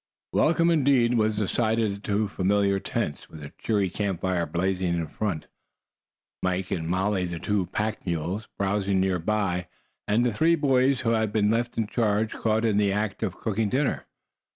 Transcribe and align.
Welcome 0.31 0.71
indeed, 0.71 1.13
was 1.13 1.35
the 1.35 1.47
sight 1.47 1.77
of 1.77 1.91
the 1.91 1.99
two 1.99 2.27
familiar 2.27 2.79
tents, 2.79 3.29
with 3.29 3.43
a 3.43 3.53
cheery 3.59 3.91
camp 3.91 4.21
fire 4.21 4.47
blazing 4.47 4.95
in 4.95 5.05
front; 5.05 5.45
Mike 6.41 6.71
and 6.71 6.87
Molly, 6.89 7.25
the 7.25 7.37
two 7.37 7.67
pack 7.67 8.03
mules, 8.03 8.47
browsing 8.57 8.99
near 8.99 9.19
by, 9.19 9.67
and 10.07 10.25
the 10.25 10.33
three 10.33 10.55
boys 10.55 11.01
who 11.01 11.11
had 11.11 11.31
been 11.31 11.51
left 11.51 11.77
in 11.77 11.85
charge 11.85 12.33
caught 12.33 12.65
in 12.65 12.77
the 12.77 12.91
act 12.91 13.21
of 13.21 13.37
cooking 13.37 13.69
dinner. 13.69 14.07